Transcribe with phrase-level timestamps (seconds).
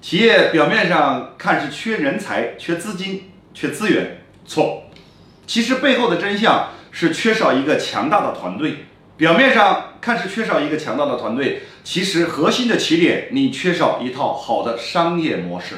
[0.00, 4.84] 企业表面上看是缺人才缺资金缺资源错。
[5.46, 8.86] 其实背后的真相是缺少一个强大的团队。
[9.16, 15.74] 表面上看是缺少一个强大的团队其实核心的起点你缺少一套好的商业模式。